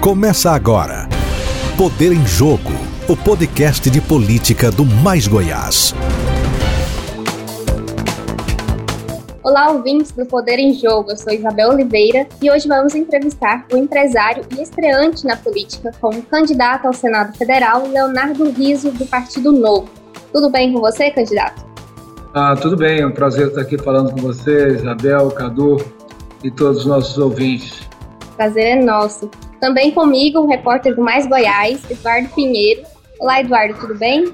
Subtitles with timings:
[0.00, 1.06] Começa agora.
[1.76, 2.72] Poder em Jogo,
[3.06, 5.94] o podcast de política do Mais Goiás.
[9.42, 11.10] Olá, ouvintes do Poder em Jogo.
[11.10, 16.22] Eu sou Isabel Oliveira e hoje vamos entrevistar o empresário e estreante na política como
[16.22, 19.90] candidato ao Senado Federal, Leonardo Riso, do Partido Novo.
[20.32, 21.62] Tudo bem com você, candidato?
[22.32, 23.02] Ah, tudo bem.
[23.02, 25.76] É um prazer estar aqui falando com você, Isabel, Cadu
[26.42, 27.86] e todos os nossos ouvintes.
[28.34, 29.30] Prazer é nosso.
[29.60, 32.82] Também comigo, o repórter do Mais Goiás, Eduardo Pinheiro.
[33.20, 34.32] Olá, Eduardo, tudo bem?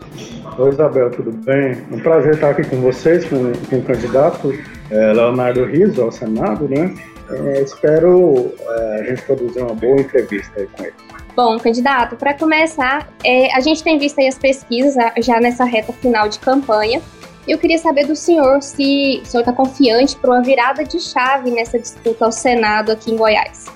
[0.57, 1.83] Oi, Isabel, tudo bem?
[1.91, 4.53] Um prazer estar aqui com vocês, com, com o candidato
[4.89, 6.95] é, Leonardo Riso ao Senado, né?
[7.29, 10.95] É, espero é, a gente produzir uma boa entrevista aí com ele.
[11.35, 15.93] Bom, candidato, para começar, é, a gente tem visto aí as pesquisas já nessa reta
[15.93, 17.03] final de campanha.
[17.49, 21.51] Eu queria saber do senhor se o senhor está confiante para uma virada de chave
[21.51, 23.67] nessa disputa ao Senado aqui em Goiás.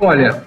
[0.00, 0.44] Olha,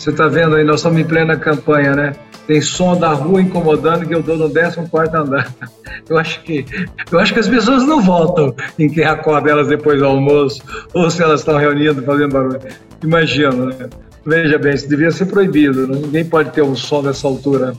[0.00, 2.12] você está vendo aí, nós estamos em plena campanha, né?
[2.46, 4.80] Tem som da rua incomodando que eu dou no 14
[5.14, 5.54] andar.
[6.08, 6.64] Eu acho que
[7.12, 10.60] eu acho que as pessoas não voltam em quem acorda elas depois do almoço
[10.94, 12.60] ou se elas estão reunindo fazendo barulho.
[13.02, 13.90] Imagina, né?
[14.24, 15.86] Veja bem, isso devia ser proibido.
[15.86, 15.98] Né?
[16.02, 17.74] Ninguém pode ter um som dessa altura.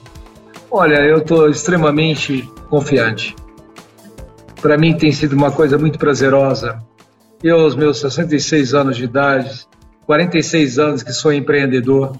[0.69, 3.35] Olha, eu estou extremamente confiante.
[4.61, 6.79] Para mim tem sido uma coisa muito prazerosa.
[7.43, 9.67] Eu, aos meus 66 anos de idade,
[10.05, 12.17] 46 anos que sou empreendedor.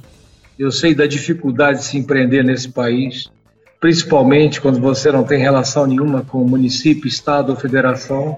[0.57, 3.31] Eu sei da dificuldade de se empreender nesse país,
[3.79, 8.37] principalmente quando você não tem relação nenhuma com o município, estado ou federação.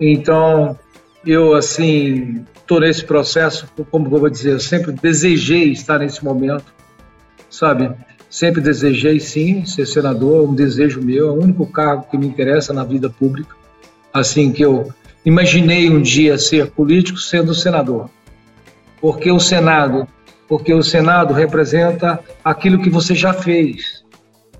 [0.00, 0.76] Então,
[1.24, 6.74] eu assim estou nesse processo, como eu vou dizer, eu sempre desejei estar nesse momento,
[7.48, 7.92] sabe?
[8.28, 12.72] Sempre desejei sim ser senador, um desejo meu, é o único cargo que me interessa
[12.72, 13.54] na vida pública.
[14.12, 14.92] Assim que eu
[15.24, 18.10] imaginei um dia ser político sendo senador
[19.06, 20.04] porque o Senado,
[20.48, 24.04] porque o Senado representa aquilo que você já fez,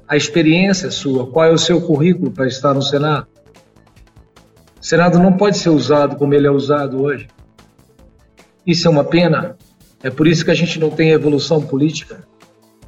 [0.07, 3.27] a experiência sua, qual é o seu currículo para estar no Senado.
[4.81, 7.27] O Senado não pode ser usado como ele é usado hoje.
[8.65, 9.57] Isso é uma pena.
[10.01, 12.23] É por isso que a gente não tem evolução política,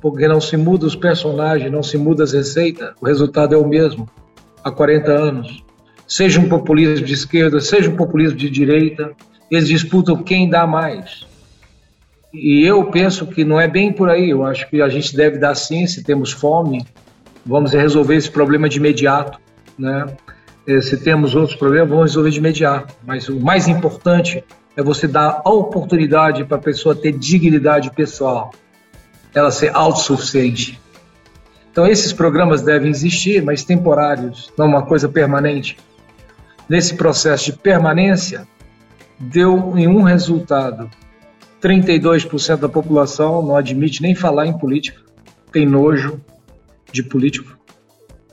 [0.00, 3.66] porque não se muda os personagens, não se muda as receitas, o resultado é o
[3.66, 4.08] mesmo
[4.62, 5.64] há 40 anos.
[6.06, 9.10] Seja um populismo de esquerda, seja um populismo de direita,
[9.50, 11.26] eles disputam quem dá mais.
[12.32, 14.30] E eu penso que não é bem por aí.
[14.30, 16.86] Eu acho que a gente deve dar sim, se temos fome,
[17.44, 19.38] vamos resolver esse problema de imediato,
[19.78, 20.06] né?
[20.66, 22.94] Eh, se temos outros problemas, vamos resolver de imediato.
[23.06, 24.44] Mas o mais importante
[24.76, 28.52] é você dar a oportunidade para a pessoa ter dignidade pessoal,
[29.34, 30.78] ela ser autossuficiente.
[31.72, 35.78] Então esses programas devem existir, mas temporários, não uma coisa permanente.
[36.68, 38.46] Nesse processo de permanência,
[39.18, 40.90] deu em um resultado
[41.62, 45.00] 32% da população não admite nem falar em política,
[45.52, 46.20] tem nojo
[46.92, 47.56] de político.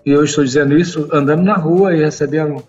[0.06, 2.64] E eu estou dizendo isso andando na rua e recebendo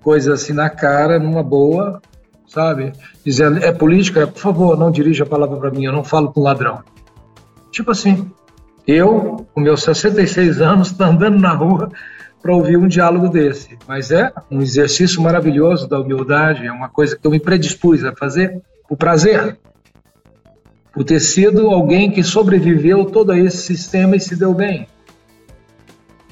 [0.00, 2.00] coisas assim na cara, numa boa,
[2.46, 2.92] sabe?
[3.24, 6.40] Dizendo, é política, por favor, não dirija a palavra para mim, eu não falo com
[6.40, 6.82] ladrão.
[7.72, 8.30] Tipo assim,
[8.86, 11.90] eu, com meus 66 anos, estou andando na rua
[12.40, 13.76] para ouvir um diálogo desse.
[13.86, 18.14] Mas é um exercício maravilhoso da humildade, é uma coisa que eu me predispus a
[18.14, 19.58] fazer, o prazer
[21.04, 24.88] ter sido alguém que sobreviveu todo esse sistema e se deu bem.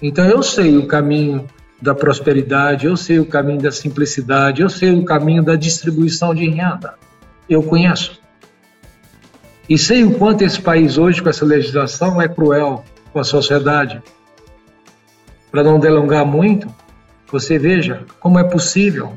[0.03, 1.47] Então eu sei o caminho
[1.81, 6.49] da prosperidade, eu sei o caminho da simplicidade, eu sei o caminho da distribuição de
[6.49, 6.94] renda.
[7.49, 8.21] Eu conheço.
[9.69, 14.03] E sei o quanto esse país hoje, com essa legislação, é cruel com a sociedade.
[15.50, 16.72] Para não delongar muito,
[17.31, 19.12] você veja como é possível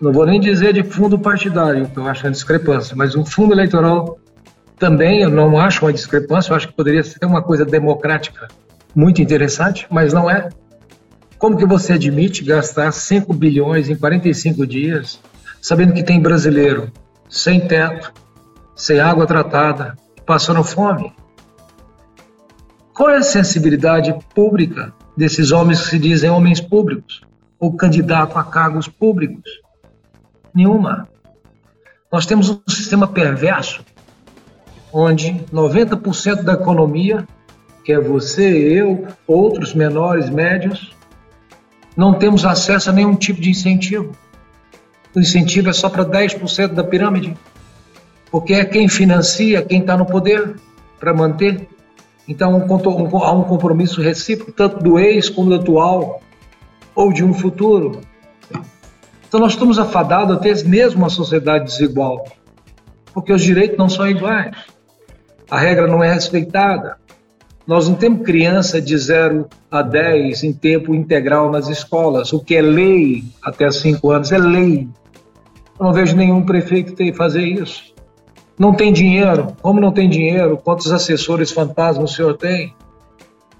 [0.00, 3.52] não vou nem dizer de fundo partidário, que eu acho uma discrepância, mas um fundo
[3.52, 4.18] eleitoral
[4.78, 8.46] também eu não acho uma discrepância, eu acho que poderia ser uma coisa democrática
[8.94, 10.48] muito interessante, mas não é.
[11.36, 15.20] Como que você admite gastar 5 bilhões em 45 dias,
[15.60, 16.92] sabendo que tem brasileiro
[17.28, 18.12] sem teto,
[18.76, 21.12] sem água tratada, passando fome?
[22.94, 27.20] Qual é a sensibilidade pública desses homens que se dizem homens públicos
[27.58, 29.67] ou candidatos a cargos públicos?
[30.54, 31.08] Nenhuma.
[32.10, 33.84] Nós temos um sistema perverso
[34.92, 37.26] onde 90% da economia,
[37.84, 40.92] que é você, eu, outros menores, médios,
[41.96, 44.16] não temos acesso a nenhum tipo de incentivo.
[45.14, 47.36] O incentivo é só para 10% da pirâmide,
[48.30, 50.56] porque é quem financia, quem está no poder
[51.00, 51.68] para manter.
[52.26, 56.22] Então há um compromisso recíproco, tanto do ex como do atual,
[56.94, 58.00] ou de um futuro.
[59.28, 62.24] Então nós estamos afadados a ter mesmo uma sociedade desigual,
[63.12, 64.56] porque os direitos não são iguais.
[65.50, 66.96] a regra não é respeitada.
[67.66, 72.32] Nós não temos criança de 0 a 10 em tempo integral nas escolas.
[72.32, 74.88] O que é lei até 5 anos é lei.
[75.78, 77.94] Eu não vejo nenhum prefeito ter fazer isso.
[78.58, 79.54] Não tem dinheiro.
[79.60, 80.56] Como não tem dinheiro?
[80.56, 82.74] Quantos assessores fantasmas o senhor tem?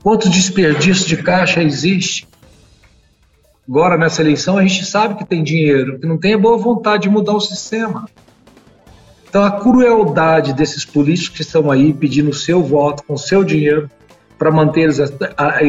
[0.02, 2.26] Quanto desperdício de caixa existe?
[3.68, 7.02] Agora, nessa eleição, a gente sabe que tem dinheiro, que não tem a boa vontade
[7.02, 8.08] de mudar o sistema.
[9.28, 13.44] Então, a crueldade desses políticos que estão aí pedindo o seu voto com o seu
[13.44, 13.90] dinheiro
[14.38, 14.98] para manter eles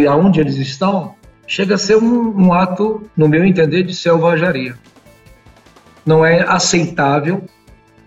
[0.07, 1.13] aonde eles estão,
[1.45, 4.77] chega a ser um, um ato, no meu entender, de selvageria.
[6.05, 7.43] Não é aceitável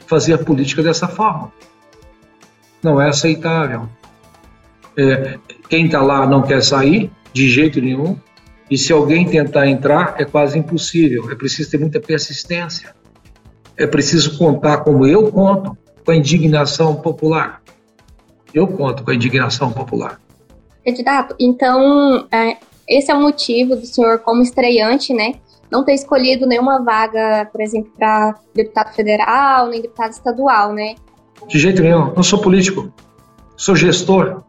[0.06, 1.52] fazer a política dessa forma.
[2.82, 3.88] Não é aceitável.
[4.96, 8.16] É, quem está lá não quer sair, de jeito nenhum,
[8.72, 11.30] e se alguém tentar entrar, é quase impossível.
[11.30, 12.94] É preciso ter muita persistência.
[13.76, 17.60] É preciso contar, como eu conto, com a indignação popular.
[18.54, 20.19] Eu conto com a indignação popular.
[20.82, 22.56] Candidato, então, é,
[22.88, 25.34] esse é o motivo do senhor, como estreante, né,
[25.70, 30.94] não ter escolhido nenhuma vaga, por exemplo, para deputado federal, nem deputado estadual, né?
[31.46, 32.14] De jeito nenhum.
[32.14, 32.90] Não sou político.
[33.54, 34.42] Sou gestor.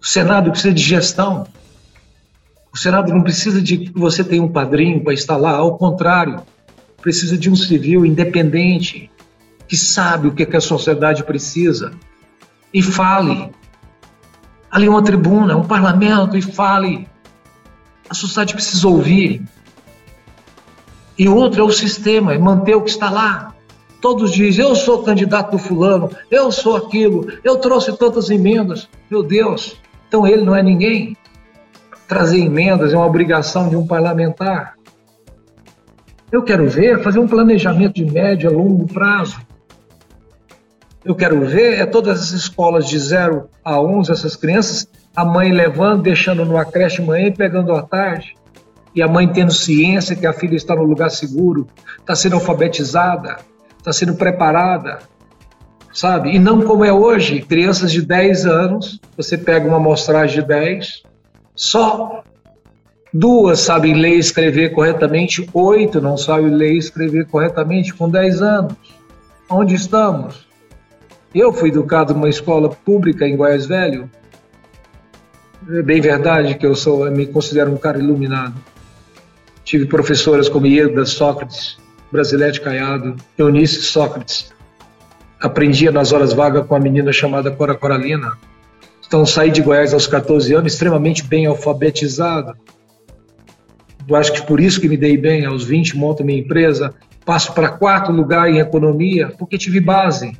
[0.00, 1.48] O Senado precisa de gestão.
[2.76, 5.52] O Senado não precisa de que você tenha um padrinho para estar lá.
[5.52, 6.42] Ao contrário,
[7.00, 9.10] precisa de um civil independente
[9.66, 11.92] que sabe o que, que a sociedade precisa
[12.74, 13.50] e fale
[14.70, 17.08] ali uma tribuna, um parlamento e fale.
[18.10, 19.42] A sociedade precisa ouvir.
[21.18, 23.54] E outro é o sistema, é manter o que está lá.
[24.02, 28.86] Todos dizem, eu sou candidato do fulano, eu sou aquilo, eu trouxe tantas emendas.
[29.10, 31.16] Meu Deus, então ele não é ninguém.
[32.08, 34.74] Trazer emendas é uma obrigação de um parlamentar.
[36.30, 39.46] Eu quero ver fazer um planejamento de médio a longo prazo
[41.06, 45.52] eu quero ver é todas as escolas de 0 a 11, essas crianças, a mãe
[45.52, 48.34] levando, deixando numa creche manhã e pegando à tarde.
[48.92, 51.68] E a mãe tendo ciência que a filha está no lugar seguro,
[52.00, 53.36] está sendo alfabetizada,
[53.78, 54.98] está sendo preparada,
[55.92, 56.34] sabe?
[56.34, 61.02] E não como é hoje, crianças de 10 anos, você pega uma amostragem de 10,
[61.56, 62.22] só
[63.12, 68.42] duas sabem ler e escrever corretamente, oito não sabem ler e escrever corretamente com 10
[68.42, 68.74] anos.
[69.48, 70.46] Onde estamos?
[71.34, 74.10] Eu fui educado numa escola pública em Goiás Velho.
[75.70, 78.54] É bem verdade que eu sou, eu me considero um cara iluminado.
[79.64, 81.76] Tive professoras como Ieda Sócrates,
[82.12, 84.52] Brasilete Caiado, Eunice Sócrates.
[85.40, 88.32] Aprendia nas horas vagas com uma menina chamada Cora Coralina.
[89.06, 92.56] Então saí de Goiás aos 14 anos extremamente bem alfabetizado.
[94.08, 95.44] Eu acho que por isso que me dei bem.
[95.44, 96.94] Aos 20 monto minha empresa,
[97.24, 100.36] passo para quarto lugar em economia, porque tive base.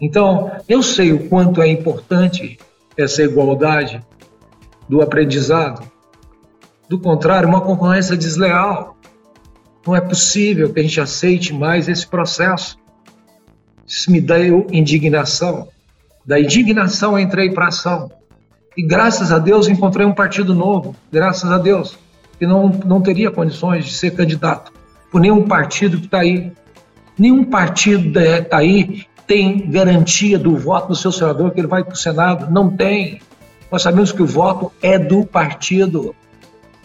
[0.00, 2.58] Então, eu sei o quanto é importante
[2.96, 4.00] essa igualdade
[4.88, 5.90] do aprendizado.
[6.88, 8.96] Do contrário, uma concorrência desleal.
[9.86, 12.78] Não é possível que a gente aceite mais esse processo.
[13.86, 15.68] Isso me deu indignação.
[16.24, 18.10] Da indignação entrei para ação.
[18.76, 20.94] E graças a Deus encontrei um partido novo.
[21.12, 21.98] Graças a Deus.
[22.38, 24.72] Que não, não teria condições de ser candidato
[25.10, 26.52] por nenhum partido que está aí.
[27.18, 31.92] Nenhum partido está aí tem garantia do voto do seu senador que ele vai para
[31.92, 32.52] o Senado?
[32.52, 33.22] Não tem.
[33.70, 36.16] Nós sabemos que o voto é do partido.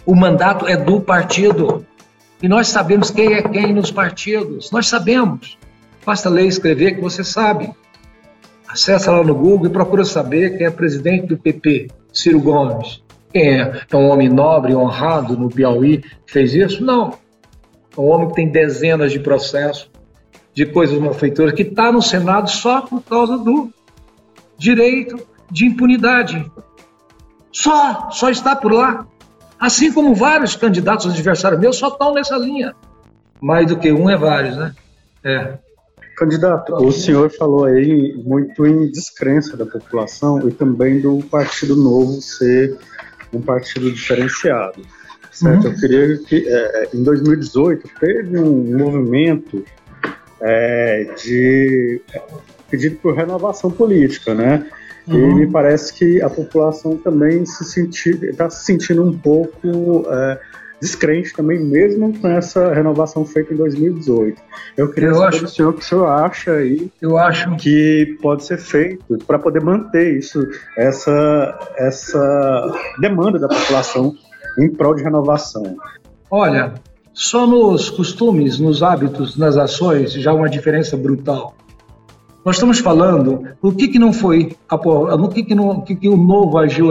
[0.06, 1.84] O mandato é do partido.
[2.44, 4.70] E nós sabemos quem é quem nos partidos.
[4.70, 5.58] Nós sabemos.
[6.06, 7.74] Basta ler e escrever que você sabe.
[8.76, 13.02] Acesse lá no Google e procura saber quem é presidente do PP, Ciro Gomes.
[13.32, 13.82] Quem é?
[13.90, 16.84] É um homem nobre, honrado no Piauí que fez isso?
[16.84, 17.14] Não.
[17.98, 19.90] É um homem que tem dezenas de processos,
[20.54, 23.70] de coisas malfeitoras, que está no Senado só por causa do
[24.58, 26.46] direito de impunidade.
[27.54, 29.08] Só, só está por lá.
[29.58, 32.76] Assim como vários candidatos adversários meus só estão nessa linha.
[33.40, 34.76] Mais do que um é vários, né?
[35.24, 35.65] É.
[36.16, 42.22] Candidato, o senhor falou aí muito em descrença da população e também do Partido Novo
[42.22, 42.78] ser
[43.34, 44.82] um partido diferenciado.
[45.32, 45.66] Certo?
[45.66, 45.74] Uhum.
[45.74, 49.66] Eu queria que, é, em 2018, teve um movimento
[50.40, 52.02] é, de
[52.70, 54.66] pedido por renovação política, né?
[55.08, 55.16] Uhum.
[55.16, 60.40] E me parece que a população também se está se sentindo um pouco é,
[60.86, 64.42] descrente também, mesmo com essa renovação feita em 2018.
[64.78, 67.56] Eu queria eu saber acho, do senhor o que o senhor acha aí eu acho.
[67.58, 70.40] que pode ser feito para poder manter isso,
[70.78, 74.14] essa, essa demanda da população
[74.60, 75.76] em prol de renovação.
[76.30, 76.74] Olha,
[77.14, 81.56] só nos costumes, nos hábitos, nas ações, já uma diferença brutal.
[82.46, 86.16] Nós estamos falando o que, que não foi, o que, que, não, que, que o
[86.16, 86.90] novo agiu,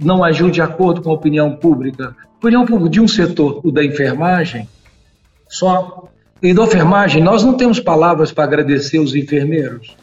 [0.00, 2.16] não agiu de acordo com a opinião pública.
[2.44, 4.68] Opinião pública de um setor, o da enfermagem,
[5.48, 6.10] só.
[6.42, 9.96] E da enfermagem, nós não temos palavras para agradecer os enfermeiros.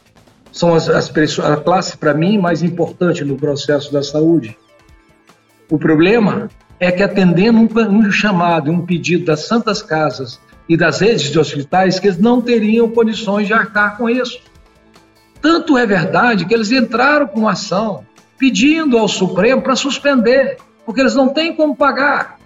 [0.51, 4.57] São as, as a classe, para mim, mais importante no processo da saúde.
[5.69, 7.69] O problema é que atendendo um,
[8.07, 12.41] um chamado, um pedido das santas casas e das redes de hospitais, que eles não
[12.41, 14.39] teriam condições de arcar com isso.
[15.39, 18.03] Tanto é verdade que eles entraram com ação
[18.39, 22.39] pedindo ao Supremo para suspender, porque eles não têm como pagar.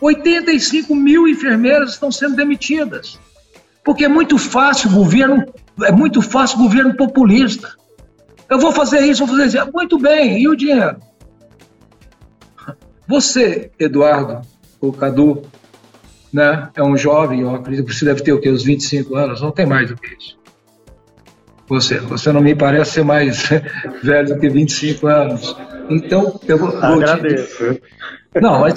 [0.00, 3.18] 85 mil enfermeiras estão sendo demitidas,
[3.84, 5.44] porque é muito fácil governo,
[5.82, 7.76] é muito fácil governo populista.
[8.50, 9.72] Eu vou fazer isso, vou fazer isso.
[9.72, 10.96] Muito bem, e o dinheiro?
[13.06, 14.42] Você, Eduardo,
[14.80, 15.42] o Cadu,
[16.32, 18.48] né, é um jovem, eu acredito que você deve ter o quê?
[18.48, 20.38] Os 25 anos, não tem mais do que isso.
[21.68, 23.48] Você, você não me parece ser mais
[24.02, 25.56] velho do que 25 anos.
[25.94, 26.76] Então, eu vou.
[26.78, 27.74] Agradeço.
[27.74, 28.40] Te...
[28.40, 28.74] Não, mas.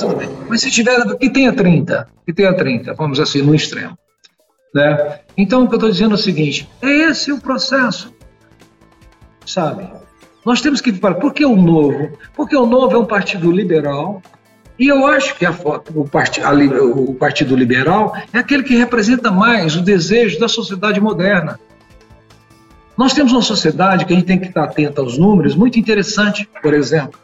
[0.50, 1.15] Mas se tiver.
[1.17, 2.07] Que tenha 30.
[2.25, 3.98] Que tenha 30, vamos assim, no extremo.
[4.74, 5.19] Né?
[5.38, 8.13] Então, o que eu estou dizendo é o seguinte: é esse o processo.
[9.45, 9.88] Sabe?
[10.45, 10.91] Nós temos que.
[10.91, 12.17] Por que o novo?
[12.36, 14.22] Porque o novo é um partido liberal.
[14.77, 15.51] E eu acho que a,
[15.95, 21.00] o, part, a, o Partido Liberal é aquele que representa mais o desejo da sociedade
[21.00, 21.57] moderna
[22.97, 26.49] nós temos uma sociedade que a gente tem que estar atento aos números, muito interessante,
[26.61, 27.19] por exemplo.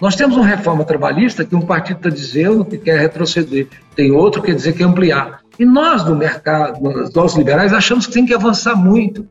[0.00, 4.40] Nós temos uma reforma trabalhista que um partido está dizendo que quer retroceder, tem outro
[4.40, 5.40] que quer dizer que ampliar.
[5.58, 6.80] E nós do mercado,
[7.14, 9.28] nós liberais, achamos que tem que avançar muito.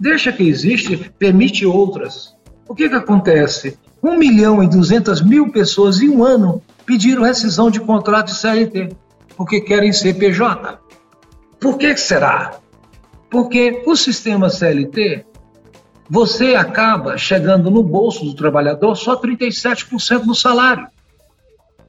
[0.00, 2.34] Deixa que existe, permite outras.
[2.66, 3.76] O que, que acontece?
[4.02, 8.90] 1 milhão e 200 mil pessoas em um ano pediram rescisão de contrato de CLT,
[9.36, 10.78] porque querem ser PJ.
[11.60, 12.52] Por que será?
[13.30, 15.24] Porque o sistema CLT,
[16.08, 20.88] você acaba chegando no bolso do trabalhador só 37% do salário.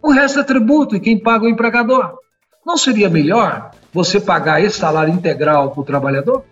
[0.02, 2.18] O resto é tributo e quem paga é o empregador.
[2.66, 6.44] Não seria melhor você pagar esse salário integral para o trabalhador?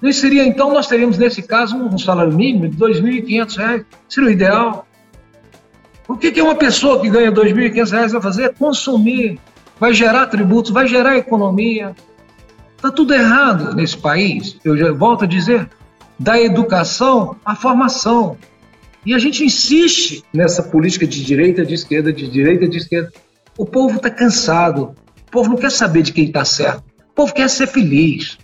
[0.00, 3.84] Não seria, então, nós teríamos, nesse caso, um salário mínimo de R$ 2.500.
[4.08, 4.86] Seria o ideal.
[6.06, 8.54] O que, que uma pessoa que ganha R$ 2.500 vai fazer?
[8.54, 9.40] Consumir.
[9.80, 11.94] Vai gerar tributos, vai gerar economia,
[12.84, 14.58] Está tudo errado nesse país.
[14.62, 15.70] Eu já volto a dizer,
[16.18, 18.36] da educação à formação.
[19.06, 23.10] E a gente insiste nessa política de direita, de esquerda, de direita, de esquerda.
[23.56, 24.94] O povo está cansado.
[25.26, 26.84] O povo não quer saber de quem está certo.
[27.08, 28.36] O povo quer ser feliz.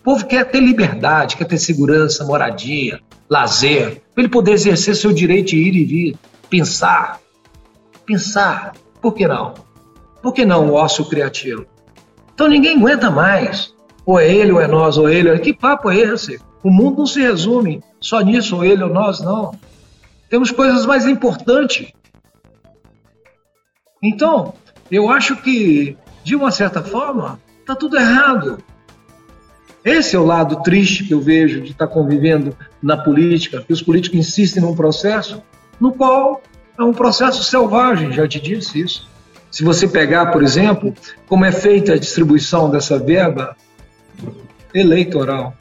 [0.00, 5.12] O povo quer ter liberdade, quer ter segurança, moradia, lazer, para ele poder exercer seu
[5.12, 6.16] direito de ir e vir,
[6.50, 7.20] pensar.
[8.04, 8.72] Pensar.
[9.00, 9.54] Por que não?
[10.20, 11.64] Por que não o ócio criativo?
[12.34, 13.72] Então ninguém aguenta mais.
[14.06, 15.38] Ou é ele, ou é nós, ou é ele.
[15.38, 16.40] Que papo é esse?
[16.62, 19.52] O mundo não se resume só nisso, ou ele ou nós, não.
[20.28, 21.92] Temos coisas mais importantes.
[24.02, 24.54] Então,
[24.90, 28.58] eu acho que, de uma certa forma, está tudo errado.
[29.84, 33.72] Esse é o lado triste que eu vejo de estar tá convivendo na política, que
[33.72, 35.42] os políticos insistem num processo
[35.80, 36.42] no qual
[36.78, 39.08] é um processo selvagem, já te disse isso.
[39.50, 40.92] Se você pegar, por exemplo,
[41.28, 43.56] como é feita a distribuição dessa verba
[44.74, 45.54] eleitoral.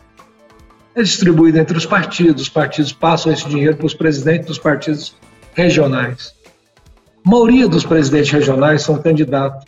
[0.95, 5.15] É distribuído entre os partidos, os partidos passam esse dinheiro para os presidentes dos partidos
[5.53, 6.33] regionais.
[7.25, 9.65] A maioria dos presidentes regionais são candidatos.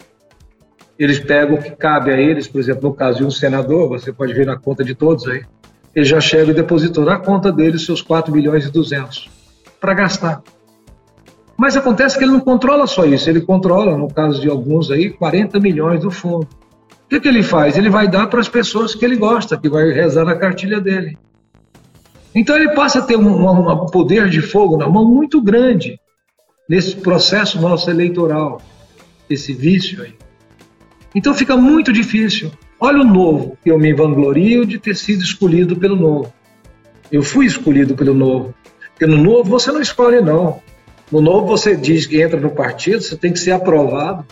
[0.98, 4.12] Eles pegam o que cabe a eles, por exemplo, no caso de um senador, você
[4.12, 5.44] pode ver na conta de todos aí,
[5.94, 9.30] ele já chega e depositou na conta dele seus 4 milhões e 200
[9.80, 10.42] para gastar.
[11.58, 15.10] Mas acontece que ele não controla só isso, ele controla, no caso de alguns aí,
[15.10, 16.48] 40 milhões do fundo.
[17.06, 17.78] O que, que ele faz?
[17.78, 21.18] Ele vai dar para as pessoas que ele gosta, que vai rezar na cartilha dele.
[22.34, 26.00] Então ele passa a ter um, um, poder de fogo na mão muito grande
[26.68, 28.60] nesse processo nosso eleitoral,
[29.30, 30.16] esse vício aí.
[31.14, 32.52] Então fica muito difícil.
[32.80, 36.34] Olha o novo, eu me vanglorio de ter sido escolhido pelo novo.
[37.12, 38.54] Eu fui escolhido pelo novo.
[38.92, 40.60] Porque no novo você não escolhe, não.
[41.12, 44.26] No novo você diz que entra no partido, você tem que ser aprovado.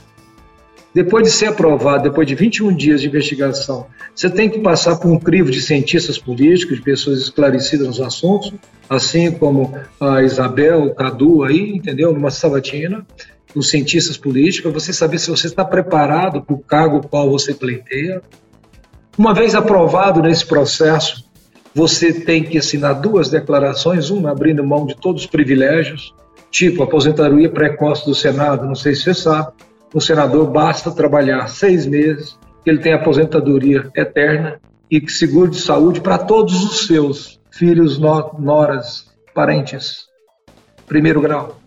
[0.94, 5.10] Depois de ser aprovado, depois de 21 dias de investigação, você tem que passar por
[5.10, 8.54] um crivo de cientistas políticos, de pessoas esclarecidas nos assuntos,
[8.88, 12.14] assim como a Isabel, o Cadu aí, entendeu?
[12.14, 13.04] Numa sabatina,
[13.56, 18.22] os cientistas políticos, você saber se você está preparado para o cargo qual você pleiteia.
[19.18, 21.28] Uma vez aprovado nesse processo,
[21.74, 26.14] você tem que assinar duas declarações, uma abrindo mão de todos os privilégios,
[26.52, 29.54] tipo aposentadoria precoce do Senado, não sei se você sabe,
[29.94, 34.60] o senador basta trabalhar seis meses, ele tem aposentadoria eterna,
[34.90, 40.08] e seguro de saúde para todos os seus filhos, noras, parentes.
[40.86, 41.60] Primeiro grau.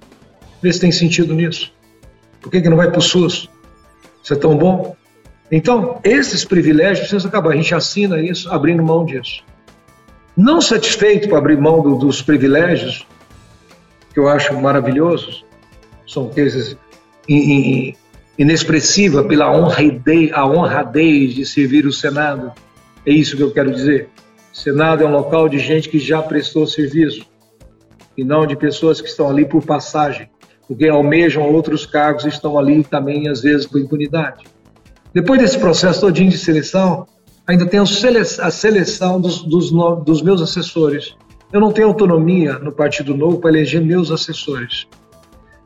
[0.62, 1.72] Vê se tem sentido nisso.
[2.40, 3.48] Por que, que não vai para o SUS?
[4.22, 4.94] Isso é tão bom?
[5.50, 7.52] Então, esses privilégios precisam acabar.
[7.52, 9.42] A gente assina isso abrindo mão disso.
[10.36, 13.06] Não satisfeito para abrir mão do, dos privilégios,
[14.12, 15.44] que eu acho maravilhosos,
[16.06, 16.76] são coisas
[18.38, 22.52] inexpressiva pela honradez, a honradez de servir o Senado.
[23.04, 24.08] É isso que eu quero dizer.
[24.52, 27.26] O Senado é um local de gente que já prestou serviço
[28.16, 30.28] e não de pessoas que estão ali por passagem,
[30.66, 34.44] porque almejam outros cargos e estão ali também, às vezes, por impunidade.
[35.12, 37.06] Depois desse processo todinho de seleção,
[37.46, 39.70] ainda tem a seleção dos, dos,
[40.04, 41.14] dos meus assessores.
[41.52, 44.86] Eu não tenho autonomia no Partido Novo para eleger meus assessores.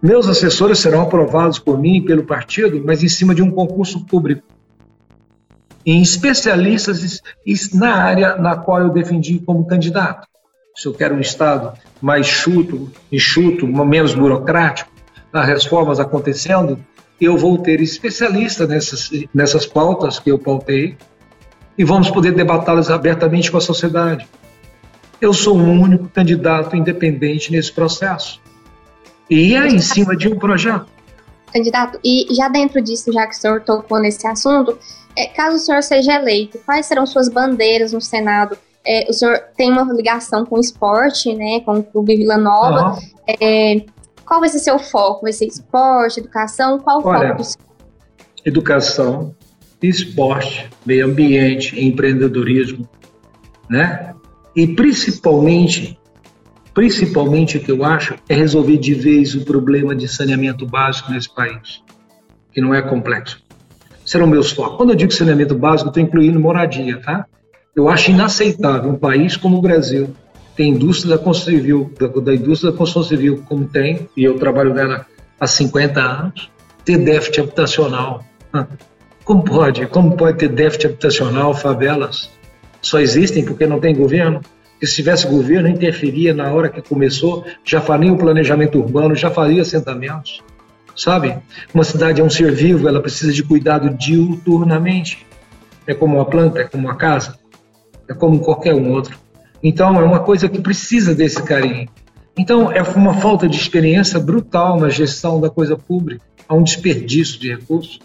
[0.02, 4.04] Meus assessores serão aprovados por mim e pelo partido, mas em cima de um concurso
[4.06, 4.42] público.
[5.84, 7.20] Em especialistas
[7.74, 10.26] na área na qual eu defendi como candidato.
[10.74, 14.90] Se eu quero um Estado mais chuto, enxuto, menos burocrático,
[15.32, 16.78] as reformas acontecendo,
[17.20, 20.96] eu vou ter especialista nessas, nessas pautas que eu pautei
[21.76, 24.26] e vamos poder debatá-las abertamente com a sociedade.
[25.20, 28.40] Eu sou o único candidato independente nesse processo.
[29.30, 30.86] E é em cima de um projeto.
[31.52, 34.76] Candidato, e já dentro disso, já que o senhor tocou nesse assunto,
[35.16, 38.56] é, caso o senhor seja eleito, quais serão suas bandeiras no Senado?
[38.84, 42.92] É, o senhor tem uma ligação com o esporte, né, com o Clube Vila Nova.
[42.92, 42.98] Uhum.
[43.40, 43.84] É,
[44.24, 45.22] qual vai ser seu foco?
[45.22, 46.78] Vai ser esporte, educação?
[46.78, 47.70] Qual o Olha, foco do?
[48.44, 49.34] Educação,
[49.82, 52.88] esporte, meio ambiente, empreendedorismo,
[53.68, 54.14] né?
[54.56, 55.99] E principalmente
[56.74, 61.32] Principalmente o que eu acho é resolver de vez o problema de saneamento básico nesse
[61.32, 61.82] país,
[62.52, 63.42] que não é complexo.
[64.04, 64.76] Serão meus focos.
[64.76, 67.26] Quando eu digo saneamento básico, estou incluindo moradia, tá?
[67.74, 70.14] Eu acho inaceitável um país como o Brasil
[70.56, 74.38] tem indústria da construção civil, da, da indústria da construção civil como tem, e eu
[74.38, 75.06] trabalho nela
[75.38, 76.50] há 50 anos,
[76.84, 78.24] ter déficit habitacional.
[79.24, 79.86] Como pode?
[79.86, 82.30] Como pode ter déficit habitacional, favelas?
[82.82, 84.40] Só existem porque não tem governo?
[84.80, 89.30] Que se tivesse governo, interferia na hora que começou, já faria o planejamento urbano, já
[89.30, 90.42] faria assentamentos.
[90.96, 91.36] Sabe?
[91.74, 95.26] Uma cidade é um ser vivo, ela precisa de cuidado diuturnamente.
[95.86, 97.38] É como uma planta, é como uma casa,
[98.08, 99.18] é como qualquer um outro.
[99.62, 101.88] Então, é uma coisa que precisa desse carinho.
[102.36, 107.38] Então, é uma falta de experiência brutal na gestão da coisa pública, há um desperdício
[107.38, 108.00] de recursos.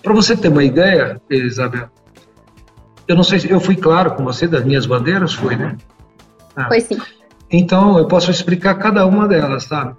[0.00, 1.88] Para você ter uma ideia, Isabel,
[3.06, 5.76] eu não sei se eu fui claro com você das minhas bandeiras, foi, né?
[6.56, 6.66] Ah.
[6.66, 6.98] Foi sim.
[7.50, 9.94] Então, eu posso explicar cada uma delas, sabe?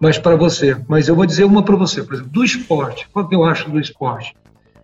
[0.00, 3.08] Mas para você, mas eu vou dizer uma para você, por exemplo, do esporte.
[3.12, 4.34] Qual que eu acho do esporte?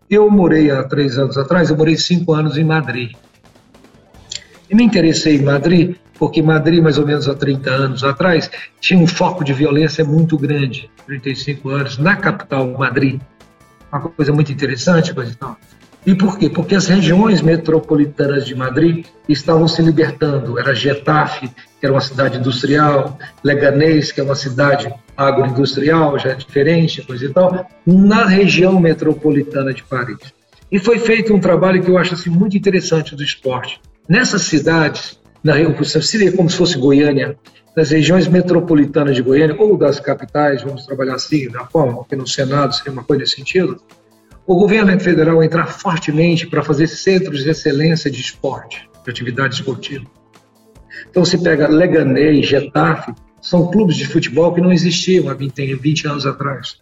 [0.09, 3.13] Eu morei há três anos atrás, eu morei cinco anos em Madrid.
[4.69, 9.01] E me interessei em Madrid porque Madrid, mais ou menos há 30 anos atrás, tinha
[9.01, 13.19] um foco de violência muito grande, 35 anos, na capital, Madrid.
[13.91, 15.57] Uma coisa muito interessante, coisa e tal.
[16.07, 16.49] E por quê?
[16.49, 20.59] Porque as regiões metropolitanas de Madrid estavam se libertando.
[20.59, 26.35] Era Getafe, que era uma cidade industrial, Leganés, que é uma cidade agroindustrial, já é
[26.35, 30.19] diferente, coisa e tal, na região metropolitana de Paris.
[30.73, 33.81] E foi feito um trabalho que eu acho assim, muito interessante do esporte.
[34.09, 35.55] Nessas cidades, na,
[36.01, 37.37] seria como se fosse Goiânia,
[37.77, 42.27] nas regiões metropolitanas de Goiânia, ou das capitais, vamos trabalhar assim, da forma que no
[42.27, 43.81] Senado seria uma coisa nesse sentido,
[44.51, 50.05] o governo federal entrar fortemente para fazer centros de excelência de esporte, de atividade esportiva.
[51.09, 56.09] Então, se pega Leganés, Getafe, são clubes de futebol que não existiam há 20, 20
[56.09, 56.79] anos atrás.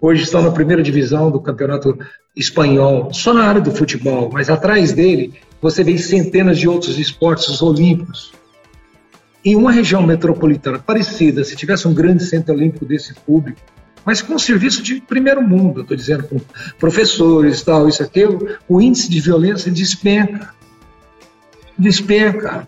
[0.00, 1.98] Hoje estão na primeira divisão do campeonato
[2.36, 7.60] espanhol, só na área do futebol, mas atrás dele você vê centenas de outros esportes
[7.60, 8.30] olímpicos.
[9.44, 13.60] Em uma região metropolitana parecida, se tivesse um grande centro olímpico desse público,
[14.08, 16.40] mas com serviço de primeiro mundo, estou dizendo, com
[16.78, 18.24] professores, tal, isso aqui,
[18.66, 20.54] o índice de violência despenca.
[21.78, 22.66] Despenca.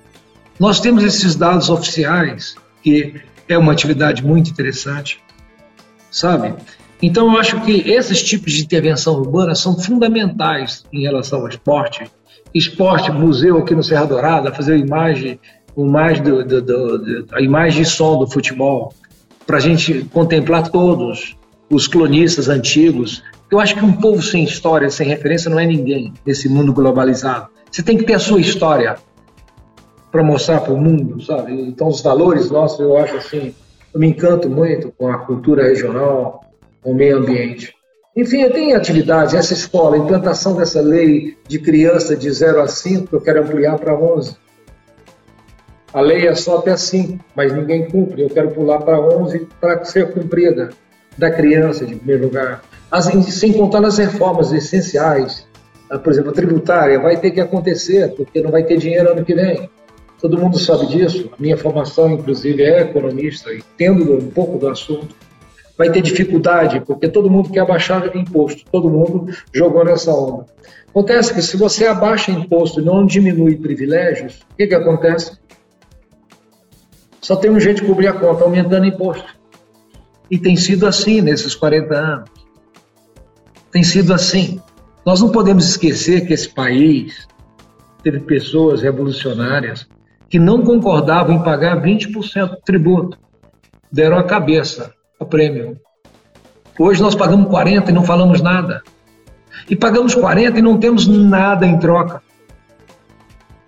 [0.58, 5.18] Nós temos esses dados oficiais, que é uma atividade muito interessante,
[6.10, 6.52] sabe?
[7.00, 12.04] Então, eu acho que esses tipos de intervenção urbana são fundamentais em relação ao esporte.
[12.52, 15.40] Esporte, museu aqui no Serra Dourada, fazer a imagem,
[15.74, 18.92] imagem do, do, do, a imagem de som do futebol,
[19.50, 21.36] para a gente contemplar todos
[21.68, 23.20] os clonistas antigos.
[23.50, 27.48] Eu acho que um povo sem história, sem referência, não é ninguém nesse mundo globalizado.
[27.68, 28.94] Você tem que ter a sua história
[30.12, 31.52] para mostrar para o mundo, sabe?
[31.62, 33.52] Então, os valores nossos, eu acho assim,
[33.92, 36.44] eu me encanto muito com a cultura regional,
[36.80, 37.74] com o meio ambiente.
[38.16, 43.16] Enfim, eu tenho atividades, essa escola, implantação dessa lei de criança de 0 a 5,
[43.16, 44.36] eu quero ampliar para 11.
[45.92, 48.22] A lei é só até 5, mas ninguém cumpre.
[48.22, 50.70] Eu quero pular para 11 para ser cumprida
[51.18, 52.62] da criança, de primeiro lugar.
[52.90, 55.46] As, sem contar nas reformas essenciais.
[55.90, 59.24] Ah, por exemplo, a tributária vai ter que acontecer, porque não vai ter dinheiro ano
[59.24, 59.68] que vem.
[60.20, 61.28] Todo mundo sabe disso.
[61.36, 65.08] A minha formação, inclusive, é economista, entendo um pouco do assunto.
[65.76, 68.64] Vai ter dificuldade, porque todo mundo quer abaixar imposto.
[68.70, 70.44] Todo mundo jogou nessa onda.
[70.88, 75.38] Acontece que se você abaixa imposto e não diminui privilégios, o que, que acontece?
[77.30, 79.36] Só tem um jeito de cobrir a conta, aumentando imposto.
[80.28, 82.30] E tem sido assim nesses 40 anos.
[83.70, 84.60] Tem sido assim.
[85.06, 87.28] Nós não podemos esquecer que esse país
[88.02, 89.86] teve pessoas revolucionárias
[90.28, 93.16] que não concordavam em pagar 20% de tributo.
[93.92, 95.78] Deram a cabeça ao prêmio.
[96.76, 98.82] Hoje nós pagamos 40% e não falamos nada.
[99.68, 102.24] E pagamos 40% e não temos nada em troca.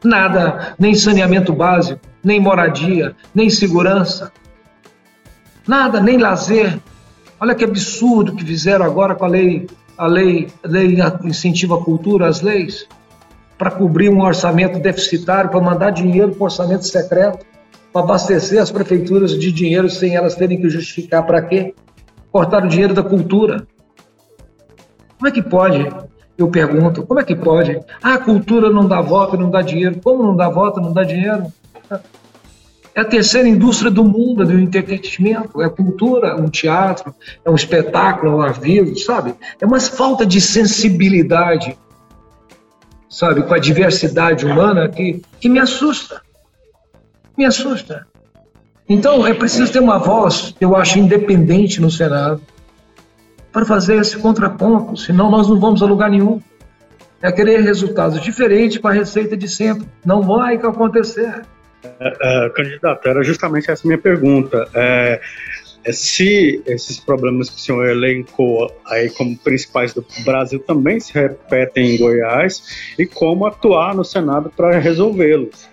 [0.05, 4.33] Nada, nem saneamento básico, nem moradia, nem segurança.
[5.67, 6.79] Nada, nem lazer.
[7.41, 11.85] Olha que absurdo que fizeram agora com a lei, a lei, a lei incentiva a
[11.85, 12.87] cultura, as leis,
[13.57, 17.45] para cobrir um orçamento deficitário, para mandar dinheiro para orçamento secreto,
[17.93, 21.75] para abastecer as prefeituras de dinheiro sem elas terem que justificar para quê?
[22.33, 23.67] Cortar o dinheiro da cultura.
[25.19, 25.89] Como é que pode?
[26.43, 27.81] Eu pergunto, como é que pode?
[28.03, 30.01] Ah, a cultura não dá voto, não dá dinheiro.
[30.03, 31.53] Como não dá voto, não dá dinheiro?
[32.95, 38.43] É a terceira indústria do mundo do entretenimento, é cultura, um teatro, é um espetáculo
[38.43, 39.35] ao vivo, sabe?
[39.61, 41.79] É uma falta de sensibilidade,
[43.09, 46.23] sabe, com a diversidade humana que, que me assusta.
[47.39, 48.05] Me assusta.
[48.89, 52.43] Então, é preciso ter uma voz, eu acho, independente no Senado,
[53.53, 56.41] para fazer esse contraponto, senão nós não vamos a lugar nenhum.
[57.21, 59.87] É querer resultados diferentes com a receita de sempre.
[60.05, 61.43] Não vai acontecer.
[62.01, 64.69] É, é, candidato, era justamente essa minha pergunta.
[64.75, 65.21] É,
[65.85, 71.13] é, se esses problemas que o senhor elencou aí como principais do Brasil também se
[71.13, 75.69] repetem em Goiás e como atuar no Senado para resolvê-los.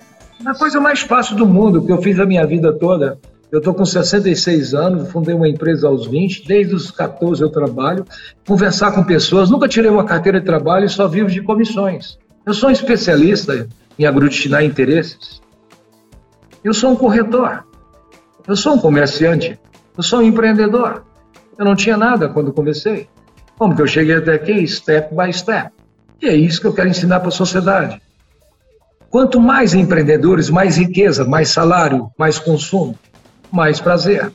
[0.46, 3.20] A coisa mais fácil do mundo que eu fiz a minha vida toda.
[3.52, 8.06] Eu estou com 66 anos, fundei uma empresa aos 20, desde os 14 eu trabalho,
[8.48, 12.20] conversar com pessoas, nunca tirei uma carteira de trabalho e só vivo de comissões.
[12.46, 15.42] Eu sou um especialista em aglutinar interesses.
[16.64, 17.66] Eu sou um corretor.
[18.48, 19.60] Eu sou um comerciante.
[19.98, 21.04] Eu sou um empreendedor.
[21.58, 23.08] Eu não tinha nada quando comecei.
[23.58, 24.66] Como que eu cheguei até aqui?
[24.68, 25.72] Step by step.
[26.22, 28.02] E é isso que eu quero ensinar para a sociedade.
[29.10, 32.98] Quanto mais empreendedores, mais riqueza, mais salário, mais consumo,
[33.52, 34.32] mais prazer.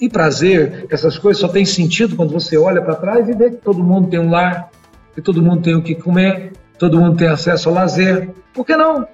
[0.00, 3.56] E prazer, essas coisas só têm sentido quando você olha para trás e vê que
[3.56, 4.70] todo mundo tem um lar,
[5.14, 8.30] que todo mundo tem o que comer, todo mundo tem acesso ao lazer.
[8.52, 9.06] Por que não?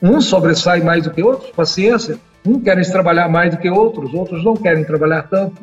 [0.00, 2.18] Um sobressai mais do que outros, paciência.
[2.46, 5.60] Um querem trabalhar mais do que outros, outros não querem trabalhar tanto.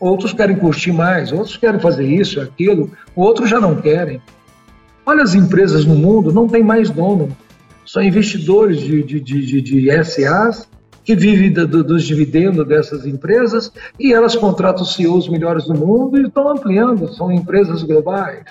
[0.00, 4.22] Outros querem curtir mais, outros querem fazer isso, aquilo, outros já não querem.
[5.04, 7.36] Olha as empresas no mundo, não tem mais dono.
[7.84, 10.68] São investidores de, de, de, de SAs
[11.08, 15.72] que vivem do, do, dos dividendos dessas empresas e elas contratam os CEOs melhores do
[15.72, 18.44] mundo e estão ampliando, são empresas globais.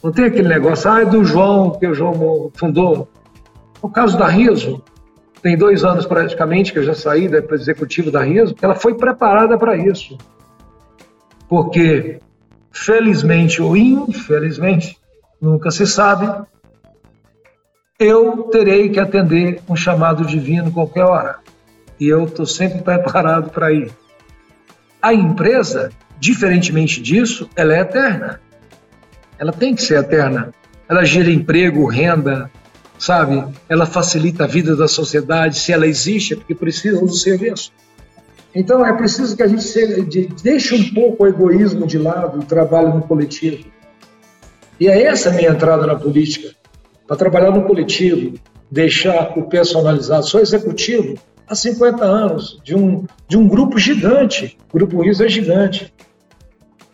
[0.00, 3.08] Não tem aquele negócio, ah, é do João, que o João fundou.
[3.82, 4.80] O caso da Riso,
[5.42, 9.58] tem dois anos praticamente que eu já saí da executiva da Riso, ela foi preparada
[9.58, 10.16] para isso.
[11.48, 12.20] Porque,
[12.70, 14.96] felizmente ou infelizmente,
[15.40, 16.46] nunca se sabe,
[18.02, 21.36] eu terei que atender um chamado divino qualquer hora.
[21.98, 23.90] E eu estou sempre preparado para ir.
[25.00, 28.40] A empresa, diferentemente disso, ela é eterna
[29.42, 30.54] ela tem que ser eterna.
[30.88, 32.48] Ela gera emprego, renda,
[32.96, 33.44] sabe?
[33.68, 35.58] Ela facilita a vida da sociedade.
[35.58, 37.72] Se ela existe, é porque precisa do serviço.
[38.54, 40.06] Então é preciso que a gente seja,
[40.44, 43.64] deixe um pouco o egoísmo de lado e trabalhe no coletivo.
[44.78, 46.54] E é essa a minha entrada na política.
[47.06, 48.34] Para trabalhar no coletivo,
[48.70, 50.26] deixar o personalizado.
[50.26, 54.56] Sou executivo há 50 anos de um, de um grupo gigante.
[54.70, 55.92] O Grupo ISO é gigante.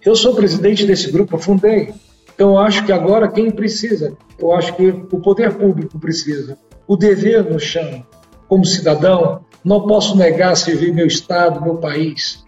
[0.05, 1.93] Eu sou presidente desse grupo, eu fundei.
[2.35, 6.97] Então, eu acho que agora quem precisa, eu acho que o poder público precisa, o
[6.97, 8.07] dever nos chama.
[8.47, 12.45] Como cidadão, não posso negar servir meu Estado, meu país.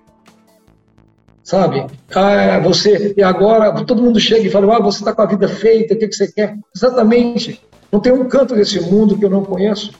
[1.51, 1.85] Sabe?
[2.15, 5.49] Ah, você, e agora todo mundo chega e fala: ah, você está com a vida
[5.49, 6.57] feita, o que, que você quer?
[6.73, 7.61] Exatamente.
[7.91, 9.91] Não tem um canto desse mundo que eu não conheço.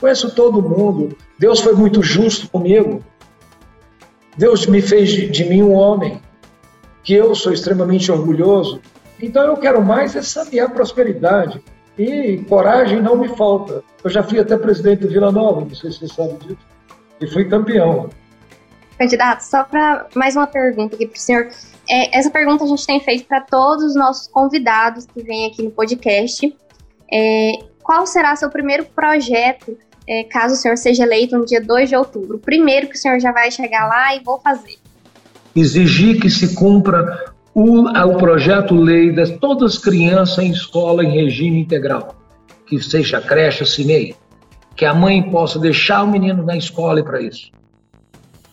[0.00, 1.16] Conheço todo mundo.
[1.38, 3.04] Deus foi muito justo comigo.
[4.36, 6.20] Deus me fez de, de mim um homem,
[7.04, 8.80] que eu sou extremamente orgulhoso.
[9.22, 11.62] Então eu quero mais é saber prosperidade.
[11.96, 13.84] E coragem não me falta.
[14.02, 16.58] Eu já fui até presidente do Vila Nova, não sei se você sabe disso,
[17.20, 18.10] e fui campeão.
[18.98, 21.48] Candidato, só para mais uma pergunta aqui para o senhor.
[21.88, 25.62] É, essa pergunta a gente tem feito para todos os nossos convidados que vêm aqui
[25.62, 26.56] no podcast.
[27.12, 27.52] É,
[27.82, 29.76] qual será seu primeiro projeto
[30.06, 32.38] é, caso o senhor seja eleito no dia 2 de outubro?
[32.38, 34.76] Primeiro que o senhor já vai chegar lá e vou fazer.
[35.56, 41.60] Exigir que se cumpra o, o projeto-lei de todas as crianças em escola em regime
[41.60, 42.16] integral,
[42.66, 44.14] que seja creche, CINEI,
[44.76, 47.50] que a mãe possa deixar o menino na escola para isso.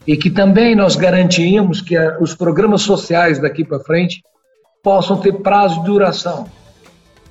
[0.07, 4.23] E que também nós garantimos que a, os programas sociais daqui para frente
[4.83, 6.47] possam ter prazo de duração,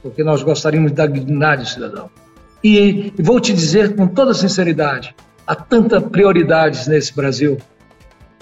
[0.03, 2.09] porque nós gostaríamos da dignidade cidadão.
[2.63, 5.15] E, vou te dizer com toda sinceridade,
[5.47, 7.59] há tantas prioridades nesse Brasil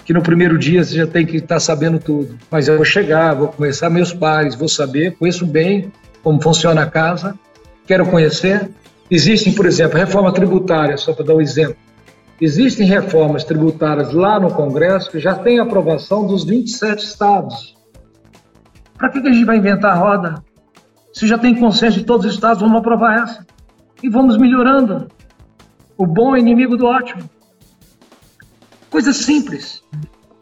[0.05, 2.37] que no primeiro dia você já tem que estar sabendo tudo.
[2.49, 5.91] Mas eu vou chegar, vou conhecer meus pais, vou saber, conheço bem
[6.23, 7.37] como funciona a casa,
[7.85, 8.69] quero conhecer.
[9.09, 11.77] Existem, por exemplo, reforma tributária, só para dar um exemplo.
[12.41, 17.75] Existem reformas tributárias lá no Congresso que já têm aprovação dos 27 estados.
[18.97, 20.43] Para que a gente vai inventar a roda?
[21.13, 23.45] Se já tem consenso de todos os estados, vamos aprovar essa.
[24.01, 25.09] E vamos melhorando.
[25.97, 27.29] O bom é inimigo do ótimo.
[28.89, 29.83] Coisa simples.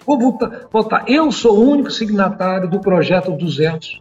[0.05, 1.03] Vou voltar, voltar.
[1.07, 3.99] Eu sou o único signatário do projeto 200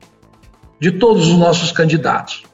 [0.78, 2.44] de todos os nossos candidatos.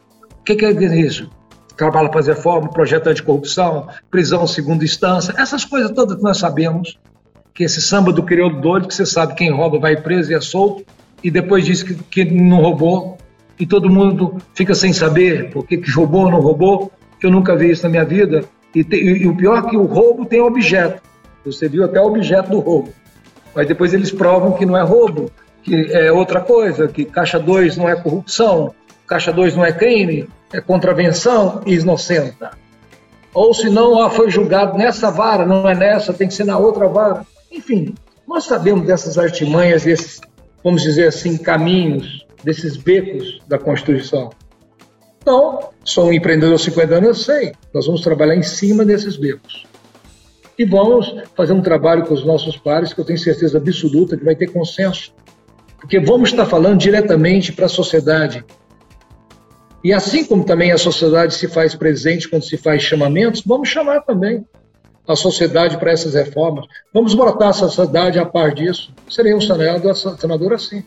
[0.40, 1.28] O que, que é isso?
[1.77, 6.99] Trabalho para fazer reforma, projeto anticorrupção, prisão segunda instância, essas coisas todas que nós sabemos.
[7.55, 10.41] Que esse samba do crioulo doido, que você sabe quem rouba vai preso e é
[10.41, 10.85] solto,
[11.23, 13.19] e depois diz que, que não roubou,
[13.59, 17.31] e todo mundo fica sem saber por que, que roubou ou não roubou, que eu
[17.31, 18.45] nunca vi isso na minha vida.
[18.75, 21.03] E, te, e, e o pior é que o roubo tem objeto.
[21.45, 22.93] Você viu até o objeto do roubo.
[23.55, 25.31] Mas depois eles provam que não é roubo,
[25.63, 28.75] que é outra coisa, que caixa 2 não é corrupção,
[29.07, 32.51] caixa 2 não é crime, é contravenção e inocenta.
[33.35, 36.59] Ou se não, ah, foi julgado nessa vara, não é nessa, tem que ser na
[36.59, 37.27] outra vara.
[37.51, 37.95] Enfim,
[38.29, 40.21] nós sabemos dessas artimanhas, desses,
[40.62, 44.31] vamos dizer assim, caminhos, desses becos da Constituição.
[45.19, 47.53] Então, sou um empreendedor há 50 anos, eu sei.
[47.73, 49.65] Nós vamos trabalhar em cima desses becos.
[50.59, 54.25] E vamos fazer um trabalho com os nossos pares que eu tenho certeza absoluta que
[54.25, 55.15] vai ter consenso.
[55.81, 58.45] Porque vamos estar falando diretamente para a sociedade.
[59.85, 64.01] E assim como também a sociedade se faz presente quando se faz chamamentos, vamos chamar
[64.03, 64.47] também
[65.07, 66.66] a sociedade para essas reformas.
[66.95, 68.95] Vamos botar a sociedade a par disso.
[69.11, 70.85] Serei um senador, senador assim,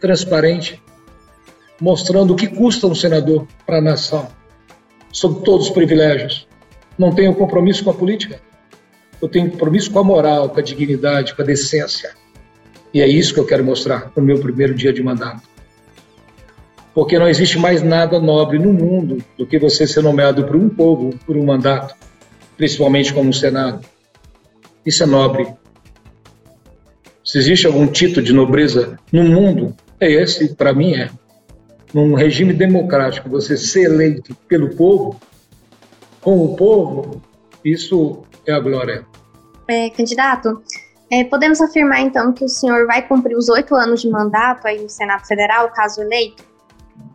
[0.00, 0.80] transparente,
[1.80, 4.28] mostrando o que custa um senador para a nação,
[5.10, 6.46] sob todos os privilégios.
[6.96, 8.40] Não tenho compromisso com a política
[9.20, 12.14] eu tenho compromisso com a moral, com a dignidade, com a decência.
[12.92, 15.42] E é isso que eu quero mostrar no meu primeiro dia de mandato.
[16.94, 20.68] Porque não existe mais nada nobre no mundo do que você ser nomeado por um
[20.68, 21.94] povo, por um mandato,
[22.56, 23.86] principalmente como um Senado.
[24.84, 25.46] Isso é nobre.
[27.24, 31.10] Se existe algum título de nobreza no mundo, é esse, para mim é.
[31.94, 35.20] Num regime democrático, você ser eleito pelo povo,
[36.20, 37.22] com o povo,
[37.64, 39.06] isso é a glória.
[39.68, 40.62] É, candidato,
[41.12, 44.80] é, podemos afirmar então que o senhor vai cumprir os oito anos de mandato aí
[44.80, 46.49] no Senado Federal, caso eleito?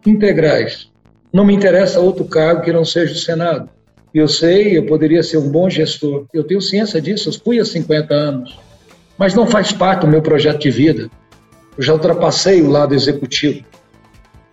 [0.05, 0.89] Integrais.
[1.33, 3.69] Não me interessa outro cargo que não seja o Senado.
[4.13, 6.25] Eu sei, eu poderia ser um bom gestor.
[6.33, 8.59] Eu tenho ciência disso, eu fui há 50 anos.
[9.17, 11.09] Mas não faz parte do meu projeto de vida.
[11.77, 13.65] Eu já ultrapassei o lado executivo.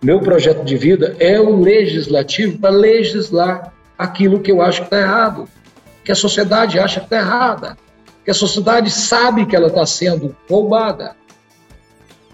[0.01, 4.99] Meu projeto de vida é o legislativo para legislar aquilo que eu acho que está
[4.99, 5.47] errado
[6.03, 7.77] que a sociedade acha que está errada,
[8.25, 11.15] que a sociedade sabe que ela está sendo roubada.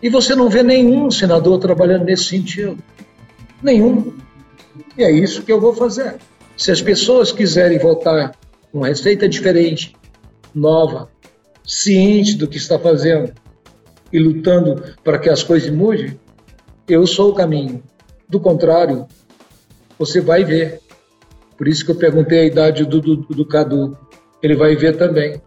[0.02, 2.78] E você não vê nenhum senador trabalhando nesse sentido.
[3.62, 4.14] Nenhum.
[4.98, 6.18] E é isso que eu vou fazer.
[6.56, 8.36] Se as pessoas quiserem votar
[8.74, 9.96] uma receita diferente,
[10.54, 11.10] nova,
[11.66, 13.34] ciente do que está fazendo
[14.12, 16.20] e lutando para que as coisas mudem,
[16.88, 17.84] eu sou o caminho.
[18.28, 19.08] Do contrário,
[19.98, 20.82] você vai ver
[21.60, 23.98] por isso que eu perguntei a idade do, do, do Cadu.
[24.42, 25.42] Ele vai ver também.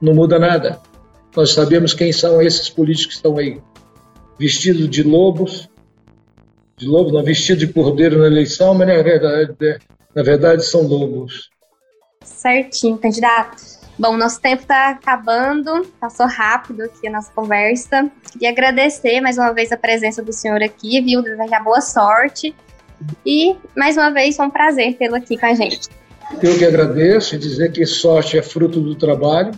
[0.00, 0.80] Não muda nada.
[1.34, 3.60] Nós sabemos quem são esses políticos que estão aí.
[4.38, 5.68] Vestidos de lobos,
[6.78, 9.78] de lobos, não, vestidos de cordeiro na eleição, mas na verdade, é,
[10.14, 11.50] na verdade são lobos.
[12.24, 13.62] Certinho, candidato.
[13.98, 18.08] Bom, nosso tempo está acabando, passou rápido aqui a nossa conversa.
[18.32, 21.20] Queria agradecer mais uma vez a presença do senhor aqui, viu?
[21.20, 22.54] Desejar boa sorte
[23.26, 25.88] e, mais uma vez, foi um prazer tê-lo aqui com a gente.
[26.40, 29.52] Eu que agradeço e dizer que sorte é fruto do trabalho